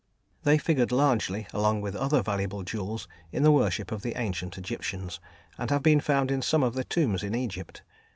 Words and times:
They 0.41 0.57
figured 0.57 0.91
largely, 0.91 1.45
along 1.53 1.81
with 1.81 1.95
other 1.95 2.23
valuable 2.23 2.63
jewels, 2.63 3.07
in 3.31 3.43
the 3.43 3.51
worship 3.51 3.91
of 3.91 4.01
the 4.01 4.15
ancient 4.19 4.57
Egyptians, 4.57 5.19
and 5.59 5.69
have 5.69 5.83
been 5.83 5.99
found 5.99 6.31
in 6.31 6.41
some 6.41 6.63
of 6.63 6.73
the 6.73 6.83
tombs 6.83 7.21
in 7.21 7.35
Egypt. 7.35 7.83